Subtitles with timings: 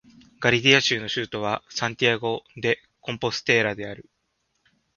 [0.39, 4.09] ガリシア州の州都はサンティアゴ・デ・コンポステーラである